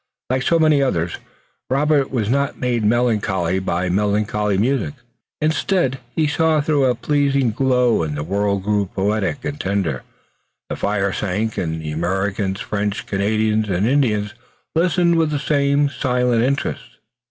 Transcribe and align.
Like 0.31 0.41
so 0.41 0.57
many 0.57 0.81
others, 0.81 1.17
Robert 1.69 2.09
was 2.09 2.27
not 2.27 2.57
made 2.57 2.83
melancholy 2.83 3.59
by 3.59 3.87
melancholy 3.87 4.57
music. 4.57 4.95
Instead, 5.39 5.99
he 6.15 6.25
saw 6.25 6.59
through 6.59 6.85
a 6.85 6.95
pleasing 6.95 7.51
glow 7.51 8.01
and 8.01 8.17
the 8.17 8.23
world 8.23 8.63
grew 8.63 8.87
poetic 8.87 9.45
and 9.45 9.61
tender. 9.61 10.01
The 10.71 10.75
fire 10.75 11.13
sank 11.13 11.55
and 11.59 11.85
Americans, 11.85 12.59
French, 12.59 13.05
Canadians 13.05 13.69
and 13.69 13.85
Indians 13.85 14.33
listened 14.73 15.17
with 15.17 15.29
the 15.29 15.37
same 15.37 15.87
silent 15.87 16.41
interest. 16.43 16.97